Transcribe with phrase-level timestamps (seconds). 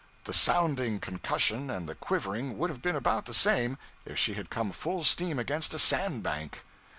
[0.23, 4.49] The sounding concussion and the quivering would have been about the same if she had
[4.49, 6.63] come full speed against a sand bank.